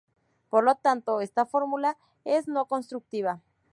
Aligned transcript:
Por 0.49 0.63
lo 0.63 0.73
tanto, 0.73 1.21
esta 1.21 1.45
fórmula 1.45 1.95
es 2.25 2.47
no-constructiva. 2.47 3.39